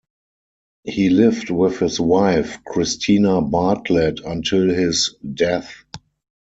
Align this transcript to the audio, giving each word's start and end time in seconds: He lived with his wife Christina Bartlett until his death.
He 0.83 1.11
lived 1.11 1.51
with 1.51 1.77
his 1.77 1.99
wife 1.99 2.57
Christina 2.65 3.39
Bartlett 3.39 4.19
until 4.21 4.67
his 4.67 5.13
death. 5.35 5.71